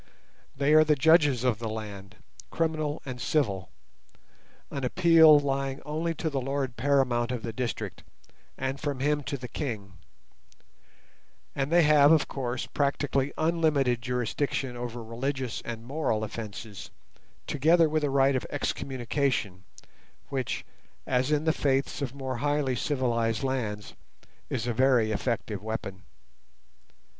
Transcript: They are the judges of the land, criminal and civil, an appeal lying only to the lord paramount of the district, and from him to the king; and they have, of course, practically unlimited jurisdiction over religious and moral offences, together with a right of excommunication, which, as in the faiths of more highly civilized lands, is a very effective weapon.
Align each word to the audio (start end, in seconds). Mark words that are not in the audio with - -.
They 0.57 0.73
are 0.73 0.83
the 0.83 0.95
judges 0.95 1.43
of 1.43 1.59
the 1.59 1.69
land, 1.69 2.15
criminal 2.49 3.03
and 3.05 3.21
civil, 3.21 3.69
an 4.71 4.83
appeal 4.83 5.37
lying 5.37 5.79
only 5.85 6.15
to 6.15 6.27
the 6.31 6.41
lord 6.41 6.75
paramount 6.75 7.31
of 7.31 7.43
the 7.43 7.53
district, 7.53 8.01
and 8.57 8.79
from 8.79 8.99
him 8.99 9.21
to 9.21 9.37
the 9.37 9.47
king; 9.47 9.99
and 11.55 11.71
they 11.71 11.83
have, 11.83 12.11
of 12.11 12.27
course, 12.27 12.65
practically 12.65 13.31
unlimited 13.37 14.01
jurisdiction 14.01 14.75
over 14.75 15.03
religious 15.03 15.61
and 15.65 15.85
moral 15.85 16.23
offences, 16.23 16.89
together 17.45 17.87
with 17.87 18.03
a 18.03 18.09
right 18.09 18.35
of 18.35 18.47
excommunication, 18.49 19.65
which, 20.29 20.65
as 21.05 21.31
in 21.31 21.43
the 21.43 21.53
faiths 21.53 22.01
of 22.01 22.15
more 22.15 22.37
highly 22.37 22.75
civilized 22.75 23.43
lands, 23.43 23.93
is 24.49 24.65
a 24.65 24.73
very 24.73 25.11
effective 25.11 25.61
weapon. 25.61 26.01